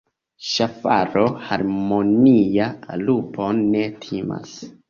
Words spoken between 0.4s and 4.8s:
Ŝafaro harmonia lupon ne timas.